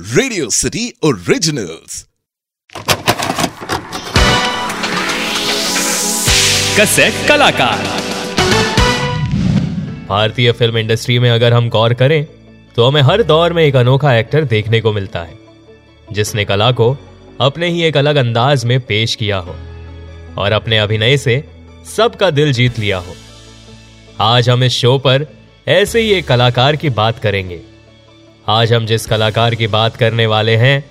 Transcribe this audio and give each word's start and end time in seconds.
Radio 0.00 0.50
city 0.50 0.94
originals 1.04 2.06
cassette 6.80 7.28
कलाकार 7.28 7.78
भारतीय 10.08 10.52
film 10.52 10.78
industry 10.78 11.18
में 11.18 11.30
अगर 11.30 11.52
हम 11.52 11.68
गौर 11.68 11.94
करें 11.94 12.26
तो 12.76 12.88
हमें 12.88 13.02
हर 13.02 13.22
दौर 13.22 13.52
में 13.52 13.64
एक 13.64 13.76
अनोखा 13.76 14.14
एक्टर 14.14 14.44
देखने 14.44 14.80
को 14.80 14.92
मिलता 14.92 15.22
है 15.22 15.38
जिसने 16.12 16.44
कला 16.44 16.72
को 16.72 16.96
अपने 17.40 17.68
ही 17.68 17.82
एक 17.82 17.96
अलग 17.96 18.16
अंदाज 18.16 18.64
में 18.64 18.80
पेश 18.80 19.14
किया 19.14 19.38
हो 19.38 19.56
और 20.38 20.52
अपने 20.52 20.78
अभिनय 20.78 21.16
से 21.16 21.44
सबका 21.96 22.30
दिल 22.30 22.52
जीत 22.52 22.78
लिया 22.78 22.98
हो। 22.98 23.14
आज 24.20 24.50
हम 24.50 24.64
इस 24.64 24.72
शो 24.72 24.98
पर 24.98 25.26
ऐसे 25.68 26.00
ही 26.00 26.12
एक 26.12 26.28
कलाकार 26.28 26.76
की 26.76 26.90
बात 26.90 27.18
करेंगे। 27.18 27.69
आज 28.48 28.72
हम 28.72 28.86
जिस 28.86 29.06
कलाकार 29.06 29.54
की 29.54 29.66
बात 29.66 29.96
करने 29.96 30.26
वाले 30.26 30.56
हैं, 30.56 30.84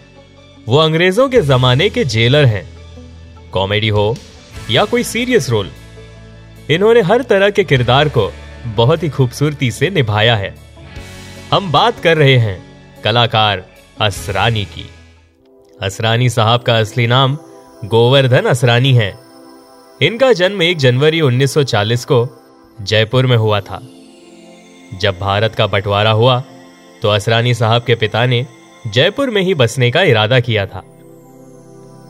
वो 0.67 0.77
अंग्रेज़ों 0.77 1.29
के 1.29 1.41
जमाने 1.41 1.89
के 1.89 2.03
जेलर 2.05 2.45
हैं। 2.45 2.77
कॉमेडी 3.51 3.87
हो 3.87 4.15
या 4.71 4.83
कोई 4.85 5.03
सीरियस 5.03 5.49
रोल, 5.49 5.69
इन्होंने 6.69 7.01
हर 7.01 7.21
तरह 7.21 7.49
के 7.49 7.63
किरदार 7.63 8.09
को 8.09 8.31
बहुत 8.65 9.03
ही 9.03 9.09
खूबसूरती 9.09 9.71
से 9.71 9.89
निभाया 9.89 10.35
है। 10.35 10.55
हम 11.53 11.71
बात 11.71 11.99
कर 11.99 12.17
रहे 12.17 12.37
हैं 12.37 12.57
कलाकार 13.03 13.65
असरानी 14.01 14.65
की। 14.65 14.89
असरानी 15.81 16.29
साहब 16.29 16.61
का 16.61 16.77
असली 16.77 17.07
नाम 17.07 17.37
गोवर्धन 17.85 18.45
असरानी 18.45 18.93
है। 18.93 19.13
इनका 20.01 20.31
जन्म 20.33 20.61
1 20.61 20.77
जनवरी 20.77 21.21
1940 21.21 22.05
को 22.05 22.27
जयपुर 22.81 23.25
में 23.25 23.37
हुआ 23.37 23.61
था। 23.61 23.81
जब 25.01 25.19
भारत 25.19 25.55
का 25.55 25.67
बंटवारा 25.67 26.11
हुआ 26.11 26.43
तो 27.01 27.09
असरानी 27.09 27.53
साहब 27.53 27.83
के 27.83 27.95
पिता 27.95 28.25
ने 28.25 28.45
जयपुर 28.87 29.29
में 29.29 29.41
ही 29.41 29.53
बसने 29.53 29.89
का 29.91 30.01
इरादा 30.03 30.39
किया 30.39 30.65
था। 30.65 30.83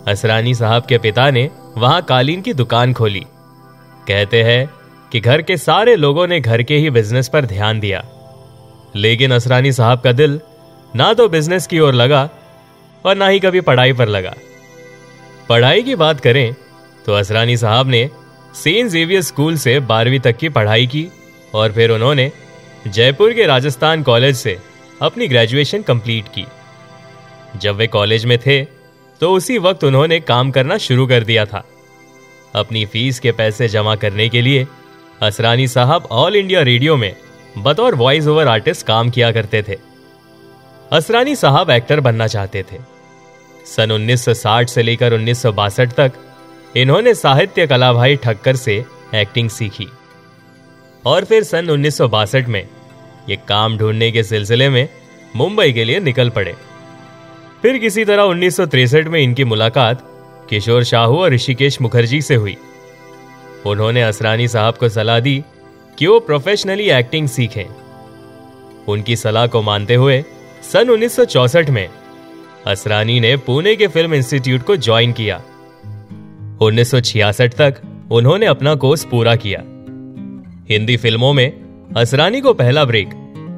असरानी 0.08 0.54
साहब 0.56 0.86
के 0.86 0.98
पिता 0.98 1.30
ने 1.32 1.50
वहाँ 1.78 2.02
कालीन 2.02 2.42
की 2.42 2.54
दुकान 2.54 2.94
खोली। 2.94 3.24
कहते 4.08 4.44
हैं 4.44 4.70
कि 5.12 5.20
घर 5.20 5.42
के 5.42 5.58
सारे 5.58 5.96
लोगों 5.96 6.28
ने 6.28 6.40
घर 6.40 6.64
के 6.64 6.78
ही 6.78 6.90
बिज़नेस 6.90 7.28
पर 7.28 7.46
ध्यान 7.46 7.80
दिया। 7.80 8.04
लेकिन 8.96 9.32
असरानी 9.32 9.72
साहब 9.72 10.00
का 10.00 10.12
दिल 10.12 10.40
ना 10.94 11.14
तो 11.14 11.28
बिज़नेस 11.30 11.68
की 11.68 11.80
ओर 11.80 11.94
लगा 11.94 12.30
और 13.06 13.16
ना 13.16 13.28
ही 13.28 13.40
कभी 13.40 13.62
पढ़ाई 13.62 13.94
पर 13.94 14.08
लगा। 14.08 14.34
पढ़ाई 15.50 15.84
की 15.84 15.96
बात 15.96 16.20
करें 16.20 16.54
तो 17.06 17.14
असरानी 17.14 17.58
साहब 17.58 17.88
ने 17.88 18.10
सेंट 18.56 18.90
जेवियर 18.92 19.22
स्कूल 19.22 19.58
से 19.58 19.80
बारहवीं 19.80 20.20
तक 20.20 20.38
की 20.38 20.50
पढ़ाई 20.50 20.88
की 20.88 21.08
और 21.54 21.72
फिर 21.72 21.92
उन्होंने 21.92 22.32
जयपुर 22.88 23.34
के 23.34 23.46
राजस्थान 23.46 24.04
कॉलेज 24.04 24.36
से 24.36 24.58
अपनी 25.02 25.28
ग्रेजुएशन 25.28 25.82
कंप्लीट 25.82 26.28
की। 26.28 26.46
जब 27.56 27.76
वे 27.76 27.88
कॉलेज 27.88 28.26
में 28.26 28.38
थे 28.38 28.64
तो 29.22 29.32
उसी 29.34 29.58
वक्त 29.58 29.84
उन्होंने 29.84 30.20
काम 30.20 30.52
करना 30.52 30.78
शुरू 30.78 31.06
कर 31.08 31.24
दिया 31.24 31.46
था। 31.46 31.64
अपनी 32.56 32.86
फ़ीस 32.86 33.20
के 33.20 33.32
पैसे 33.32 33.68
जमा 33.68 33.96
करने 33.96 34.28
के 34.30 34.42
लिए, 34.42 34.68
असरानी 35.22 35.68
साहब 35.68 36.08
ऑल 36.12 36.36
इंडिया 36.36 36.62
रेडियो 36.62 36.96
में 36.98 37.16
बतौर 37.58 37.96
वॉइस 37.96 38.28
ओवर 38.28 38.48
आर्टिस्ट 38.48 38.86
काम 38.86 39.10
किया 39.10 39.32
करते 39.32 39.62
थे। 39.68 39.78
असरानी 40.92 41.36
साहब 41.36 41.70
एक्टर 41.70 42.00
बनना 42.00 42.28
चाहते 42.28 42.64
थे। 42.64 42.78
सन 43.66 43.92
1960 43.92 44.70
से 44.70 44.82
लेकर 44.82 45.14
उन्नीस 45.14 45.42
सौ 45.42 45.52
बासठ 45.52 45.92
तक, 45.92 46.12
इन्होंने 46.78 47.14
साहित्य 47.14 47.68
कला 47.68 47.94
भाई 47.94 48.16
ठक्कर 48.16 48.56
से 48.56 48.84
एक्टिंग 49.16 49.50
सीखी। 49.50 49.88
और 51.06 51.26
फिर 51.26 51.44
सन 51.44 51.70
उन्नीस 51.70 51.98
सौ 51.98 52.08
बासठ 52.08 52.48
में 52.48 52.68
ये 53.30 53.36
काम 53.48 53.78
ढूँढने 53.78 54.12
के 54.12 54.24
सिलसिले 54.24 54.70
में 54.70 54.90
मुंबई 55.36 55.72
के 55.72 55.84
लिए 55.84 56.00
निकल 56.00 56.30
पड़े। 56.30 56.56
फिर 57.62 57.78
किसी 57.78 58.06
तरह 58.06 58.22
उन्नीस 58.24 58.60
में 58.96 59.20
इनकी 59.20 59.44
मुलाकात 59.44 60.08
किशोर 60.50 60.84
शाहू 60.84 61.18
और 61.18 61.32
ऋषिकेश 61.32 61.82
मुखर्जी 61.82 62.22
से 62.22 62.36
हुई। 62.36 62.58
उन्होंने 63.66 64.02
असरानी 64.02 64.48
साहब 64.48 64.76
को 64.76 64.90
सलाह 64.90 65.20
दी 65.20 65.44
कि 65.98 66.08
वो 66.08 66.20
प्रोफेशनली 66.20 66.90
एक्टिंग 66.90 67.28
सीखें। 67.28 67.66
उनकी 68.88 69.16
सलाह 69.16 69.48
को 69.48 69.62
मानते 69.62 69.96
हुए 69.96 70.26
सन 70.74 70.90
1964 70.90 71.70
में 71.70 71.90
असरानी 72.68 73.20
ने 73.20 73.38
पुणे 73.38 73.76
के 73.76 73.88
फ़िल्म 73.88 74.14
इंस्टीट्यूट 74.14 74.64
को 74.64 74.76
ज्वाइन 74.76 75.12
किया। 75.12 75.42
1966 76.62 77.54
तक 77.54 77.82
उन्होंने 78.12 78.46
अपना 78.46 78.76
कोर्स 78.76 79.06
पूरा 79.06 79.36
किया। 79.36 79.60
हिंदी 80.70 80.98
फ़िल्मों 80.98 81.34
में 81.34 81.52
असरानी 81.98 82.42
को 82.42 82.54
पहला 82.54 82.86
ब्रेक 82.86 83.10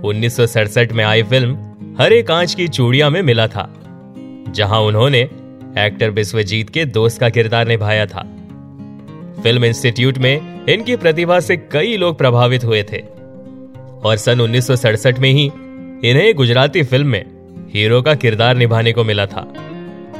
उन्नीस 0.03 0.35
सौ 0.37 0.45
सड़सठ 0.47 0.91
में 0.91 1.03
आई 1.03 1.23
फ़िल्म 1.23 1.95
हरे 1.99 2.21
कांच 2.23 2.53
की 2.55 2.67
चूड़िया 2.67 3.09
में 3.09 3.21
मिला 3.21 3.47
था, 3.47 3.67
जहाँ 4.49 4.79
उन्होंने 4.81 5.19
एक्टर 5.79 6.09
विश्वजीत 6.09 6.69
के 6.69 6.85
दोस्त 6.87 7.19
का 7.19 7.29
किरदार 7.29 7.67
निभाया 7.67 8.05
था। 8.05 8.21
फ़िल्म 9.43 9.65
इंस्टीट्यूट 9.65 10.17
में 10.17 10.65
इनकी 10.69 10.95
प्रतिभा 10.95 11.39
से 11.39 11.57
कई 11.71 11.95
लोग 11.97 12.17
प्रभावित 12.17 12.63
हुए 12.63 12.81
थे, 12.83 12.99
और 14.03 14.15
सन 14.17 14.41
उन्नीस 14.41 14.71
में 15.19 15.29
ही 15.29 15.45
इन्हें 16.03 16.33
गुजराती 16.35 16.83
फ़िल्म 16.83 17.07
में 17.07 17.25
हीरो 17.73 18.01
का 18.01 18.13
किरदार 18.15 18.55
निभाने 18.57 18.93
को 18.93 19.03
मिला 19.03 19.25
था। 19.25 19.41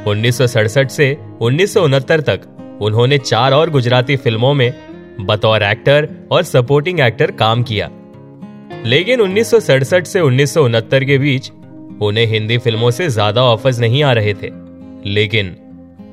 उन्नीस 0.06 0.38
सौ 0.38 0.46
सड़सठ 0.46 0.90
से 0.90 1.16
उन्नीस 1.40 1.74
सौ 1.74 1.82
उनहत्तर 1.84 2.20
तक 2.20 2.48
उन्होंने 2.82 3.18
चार 3.18 3.52
और 3.52 3.70
गुजराती 3.70 4.16
फ़िल्मों 4.16 4.52
में 4.54 4.72
बतौर 5.20 5.62
एक्टर 5.62 6.08
और 6.32 6.42
सपोर्टिंग 6.42 7.00
एक्टर 7.00 7.30
काम 7.32 7.62
किया। 7.62 7.90
लेकिन 8.86 9.20
उन्नीस 9.20 9.50
सौ 9.50 9.60
सड़सठ 9.60 10.06
से 10.06 10.20
उन्नीस 10.20 10.54
के 10.58 11.18
बीच 11.18 11.50
उन्हें 12.02 12.26
हिंदी 12.26 12.58
फ़िल्मों 12.58 12.90
से 12.90 13.08
ज़्यादा 13.08 13.42
ऑफर्स 13.42 13.78
नहीं 13.80 14.02
आ 14.02 14.12
रहे 14.12 14.34
थे। 14.34 14.50
लेकिन 15.04 15.54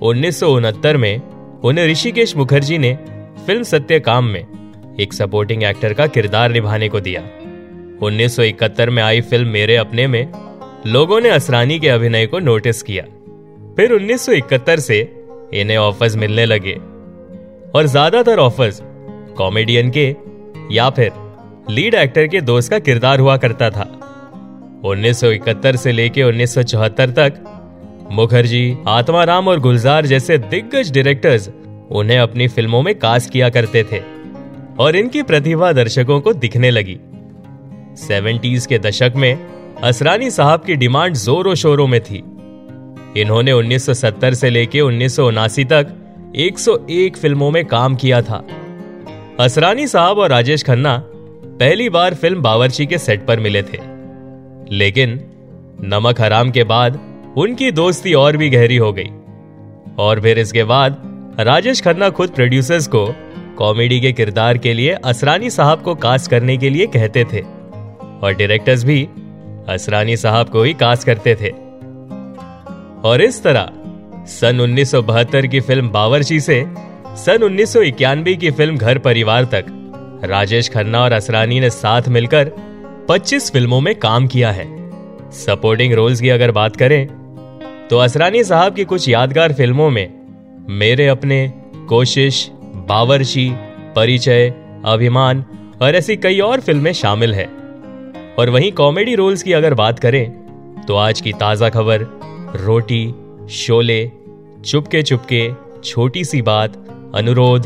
उन्नीस 0.02 0.44
में 0.44 1.22
उन्हें 1.64 1.88
ऋषिकेश 1.88 2.36
मुखर्जी 2.38 2.78
ने 2.78 2.98
फ़िल्म 3.46 3.64
सत्यकाम 3.64 4.26
में 4.26 4.96
एक 5.00 5.14
सपोर्टिंग 5.14 5.64
एक्टर 5.64 5.94
का 5.94 6.08
किरदार 6.08 6.52
निभाने 6.52 6.90
को 6.90 7.00
दिया। 7.00 7.22
1971 8.02 8.90
में 8.90 9.02
आई 9.04 9.22
फ़िल्म 9.22 9.48
मेरे 9.48 9.76
अपने 9.76 10.08
में 10.08 10.32
लोगों 10.88 11.20
ने 11.22 11.30
असरानी 11.30 11.80
के 11.80 11.90
अभिनय 11.90 12.26
को 12.26 12.40
नोटिस 12.40 12.84
किया। 12.84 13.04
फिर 13.78 13.94
1971 13.94 14.80
से 14.80 15.00
इन्हें 15.54 15.78
ऑफर्स 15.78 16.16
मिलने 16.16 16.46
लगे। 16.46 16.74
और 17.76 17.86
ज़्यादातर 17.86 18.40
ऑफर्स 18.40 18.82
कॉमेडियन 19.38 19.92
के 19.98 20.16
या 20.72 20.90
फिर 20.90 21.12
लीड 21.70 21.94
एक्टर 21.94 22.28
के 22.28 22.42
दोस्त 22.42 22.70
का 22.70 22.80
किरदार 22.80 23.20
हुआ 23.20 23.38
करता 23.38 23.70
था। 23.70 23.84
1971 24.86 25.76
से 25.76 25.92
लेके 25.92 26.24
1974 26.24 27.10
तक, 27.10 27.34
मुखर्जी, 28.12 28.78
आत्माराम 28.88 29.48
और 29.48 29.60
गुलजार 29.60 30.06
जैसे 30.06 30.38
दिग्गज 30.38 30.92
डायरेक्टर्स 30.92 31.50
उन्हें 31.92 32.20
अपनी 32.20 32.48
फ़िल्मों 32.48 32.82
में 32.82 33.00
कास्ट 33.00 33.30
किया 33.30 33.50
करते 33.50 33.84
थे 33.84 34.02
और 34.80 34.96
इनकी 34.96 35.24
प्रतिभा 35.24 35.72
दर्शकों 35.72 36.22
को 36.22 36.34
दिखने 36.34 36.72
लगी। 36.72 37.00
सेवेंटीज 37.98 38.66
के 38.66 38.80
दशक 38.80 39.14
में 39.16 39.48
असरानी 39.84 40.32
साहब 40.32 40.64
की 40.64 40.76
डिमांड 40.76 41.16
जोरों 41.16 41.56
शोरों 41.56 41.88
में 41.88 42.02
थी। 42.02 42.24
इन्होंने 43.22 43.52
1970 43.52 44.34
से 44.34 44.50
लेके 44.50 44.82
उन्नीस 44.82 45.20
तक 45.20 45.96
101 46.36 47.18
फ़िल्मों 47.18 47.52
में 47.52 47.66
काम 47.66 47.96
किया 47.96 48.22
था। 48.22 48.48
असरानी 49.40 49.88
साहब 49.88 50.18
और 50.18 50.30
राजेश 50.30 50.64
खन्ना 50.64 51.04
पहली 51.60 51.90
बार 51.90 52.14
फ़िल्म 52.14 52.42
बावर्ची 52.42 52.86
के 52.86 52.98
सेट 52.98 53.26
पर 53.26 53.40
मिले 53.40 53.62
थे। 53.64 53.78
लेकिन 54.72 55.20
नमक 55.84 56.22
हराम 56.22 56.52
के 56.52 56.64
बाद 56.64 57.00
उनकी 57.38 57.72
दोस्ती 57.72 58.14
और 58.14 58.38
भी 58.38 58.50
गहरी 58.50 58.78
हो 58.78 58.92
गई। 58.94 59.10
और 60.00 60.20
फिर 60.22 60.40
इसके 60.40 60.64
बाद 60.64 61.02
राजेश 61.40 61.82
खन्ना 61.82 62.10
खुद 62.10 62.30
प्रोड्यूसर्स 62.30 62.88
को 62.88 63.06
कॉमेडी 63.58 64.00
के 64.00 64.12
किरदार 64.12 64.58
के 64.58 64.74
लिए 64.74 64.92
असरानी 64.92 65.50
साहब 65.50 65.82
को 65.82 65.96
कास्ट 65.96 66.32
करने 66.32 66.58
के 66.58 66.70
लिए 66.70 66.86
कहते 66.86 67.24
थे। 67.24 67.42
और 68.24 68.36
डायरेक्टर्स 68.40 68.84
भी 68.84 69.08
असरानी 69.70 70.18
साहब 70.18 70.50
को 70.50 70.64
ही 70.64 70.74
कास्ट 70.74 71.06
करते 71.06 71.36
थे। 71.36 71.50
और 73.10 73.22
इस 73.22 73.44
तरह 73.44 73.72
सन 74.28 74.60
1972 74.60 75.48
की 75.48 75.60
फ़िल्म 75.60 75.90
बावर्ची 75.90 76.40
से 76.40 76.64
सन 77.16 77.44
उन्नीस 77.44 77.74
सौ 77.74 77.82
इक्यानबे 77.82 78.36
की 78.36 78.52
फ़िल्म 78.52 78.78
घर 78.78 78.98
परिवार 78.98 79.46
तक 79.46 79.66
राजेश 80.24 80.70
खन्ना 80.70 81.02
और 81.02 81.12
असरानी 81.12 81.60
ने 81.60 81.70
साथ 81.70 82.08
मिलकर 82.08 82.52
25 83.10 83.52
फ़िल्मों 83.52 83.80
में 83.82 83.94
काम 83.96 84.28
किया 84.28 84.52
है। 84.52 84.68
सपोर्टिंग 85.32 85.94
रोल्स 85.94 86.22
की 86.22 86.30
अगर 86.30 86.52
बात 86.52 86.76
करें 86.76 87.08
तो 87.88 87.98
असरानी 87.98 88.44
साहब 88.44 88.74
की 88.76 88.84
कुछ 88.84 89.08
यादगार 89.10 89.54
फ़िल्मों 89.54 89.90
में 89.90 90.10
मेरे 90.70 91.08
अपने, 91.08 91.52
कोशिश, 91.90 92.50
बावरची, 92.88 93.50
परिचय, 93.96 94.54
अभिमान 94.86 95.44
और 95.82 95.96
ऐसी 95.96 96.18
कई 96.18 96.40
और 96.40 96.60
फ़िल्में 96.60 96.92
शामिल 96.94 97.34
है। 97.34 97.46
और 98.40 98.50
वहीं 98.50 98.72
कॉमेडी 98.72 99.16
रोल्स 99.16 99.44
की 99.44 99.54
अगर 99.54 99.74
बात 99.74 100.00
करें 100.00 100.30
तो 100.88 100.96
आज 100.96 101.22
की 101.22 101.34
ताज़ा 101.34 101.70
खबर, 101.70 102.06
रोटी, 102.56 103.14
शोले 103.50 104.12
चुपके 104.66 105.02
चुपके 105.04 105.50
छोटी 105.84 106.24
सी 106.24 106.42
बात, 106.42 106.76
अनुरोध 107.16 107.66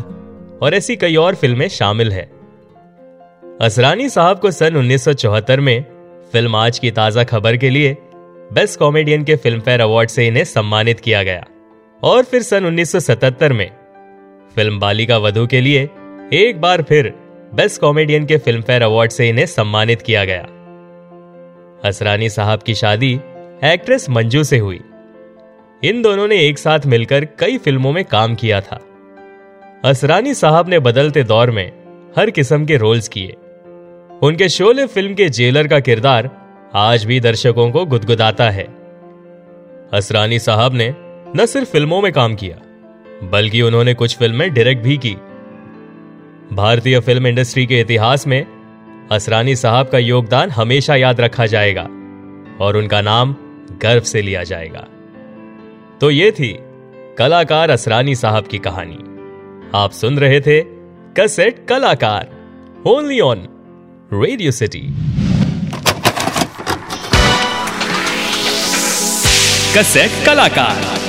और 0.61 0.73
ऐसी 0.73 0.95
कई 0.95 1.15
और 1.15 1.35
फ़िल्में 1.35 1.67
शामिल 1.67 2.11
है। 2.11 2.29
असरानी 3.61 4.09
साहब 4.09 4.39
को 4.39 4.51
सन 4.51 4.75
1974 4.75 5.59
में 5.59 5.85
फ़िल्म 6.31 6.55
आज 6.55 6.79
की 6.79 6.91
ताज़ा 6.91 7.23
खबर 7.23 7.57
के 7.57 7.69
लिए 7.69 7.97
बेस्ट 8.53 8.79
कॉमेडियन 8.79 9.23
के 9.23 9.35
फ़िल्म 9.35 9.59
फेयर 9.59 9.81
अवार्ड 9.81 10.09
से 10.09 10.27
इन्हें 10.27 10.43
सम्मानित 10.43 10.99
किया 10.99 11.23
गया। 11.23 11.43
और 12.03 12.23
फिर 12.23 12.41
सन 12.41 12.65
1977 12.65 13.51
में 13.51 13.71
फ़िल्म 14.55 14.79
बालिका 14.79 15.17
वधु 15.17 15.47
के 15.47 15.61
लिए 15.61 15.89
एक 16.33 16.61
बार 16.61 16.81
फिर 16.81 17.13
बेस्ट 17.55 17.81
कॉमेडियन 17.81 18.25
के 18.25 18.37
फ़िल्म 18.37 18.61
फेयर 18.61 18.81
अवार्ड 18.81 19.11
से 19.11 19.29
इन्हें 19.29 19.45
सम्मानित 19.45 20.01
किया 20.01 20.25
गया। 20.25 20.47
असरानी 21.85 22.29
साहब 22.29 22.59
की 22.59 22.75
शादी 22.75 23.13
एक्ट्रेस 23.63 24.09
मंजू 24.09 24.43
से 24.43 24.57
हुई। 24.57 24.81
इन 25.83 26.01
दोनों 26.01 26.27
ने 26.27 26.39
एक 26.39 26.59
साथ 26.59 26.79
मिलकर 26.85 27.25
कई 27.25 27.57
फ़िल्मों 27.57 27.91
में 27.91 28.05
काम 28.05 28.35
किया 28.35 28.61
था। 28.61 28.81
असरानी 29.85 30.33
साहब 30.33 30.69
ने 30.69 30.79
बदलते 30.79 31.23
दौर 31.23 31.51
में 31.51 31.71
हर 32.17 32.29
किस्म 32.29 32.65
के 32.65 32.77
रोल्स 32.77 33.07
किए। 33.07 33.35
उनके 34.23 34.47
शोले 34.49 34.85
फ़िल्म 34.85 35.13
के 35.13 35.29
जेलर 35.29 35.67
का 35.67 35.79
किरदार 35.79 36.29
आज 36.73 37.05
भी 37.05 37.19
दर्शकों 37.19 37.71
को 37.71 37.85
गुदगुदाता 37.85 38.49
है। 38.49 38.63
असरानी 39.93 40.39
साहब 40.39 40.73
ने 40.73 40.87
न 41.35 41.45
सिर्फ़ 41.45 41.69
फ़िल्मों 41.69 42.01
में 42.01 42.11
काम 42.11 42.35
किया, 42.35 42.55
बल्कि 43.23 43.61
उन्होंने 43.61 43.93
कुछ 43.93 44.17
फ़िल्में 44.17 44.53
डायरेक्ट 44.53 44.83
भी 44.83 44.97
की। 44.97 45.13
भारतीय 46.55 46.99
फ़िल्म 46.99 47.27
इंडस्ट्री 47.27 47.65
के 47.65 47.79
इतिहास 47.79 48.27
में 48.27 48.45
असरानी 49.11 49.55
साहब 49.55 49.89
का 49.89 49.97
योगदान 49.97 50.49
हमेशा 50.49 50.95
याद 50.95 51.21
रखा 51.21 51.45
जाएगा 51.45 51.83
और 52.65 52.77
उनका 52.77 53.01
नाम 53.01 53.35
गर्व 53.81 54.01
से 54.01 54.21
लिया 54.21 54.43
जाएगा। 54.43 54.87
तो 56.01 56.11
ये 56.11 56.31
थी 56.31 56.57
कलाकार 57.17 57.69
असरानी 57.69 58.15
साहब 58.15 58.47
की 58.47 58.57
कहानी। 58.57 58.99
आप 59.75 59.91
सुन 59.91 60.19
रहे 60.19 60.39
थे 60.41 60.61
कसेट 61.17 61.65
कलाकार, 61.67 62.29
only 62.87 63.19
on 63.19 63.47
Radio 64.21 64.51
City 64.51 64.81
cassette 69.75 70.25
कलाकार 70.25 71.02